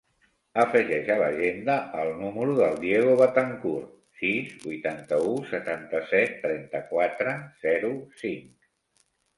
[0.61, 3.93] Afegeix a l'agenda el número del Diego Betancourt:
[4.23, 7.95] sis, vuitanta-u, setanta-set, trenta-quatre, zero,
[8.27, 8.53] cinc.